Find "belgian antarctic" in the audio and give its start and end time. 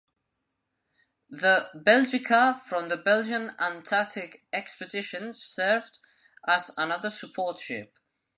2.97-4.47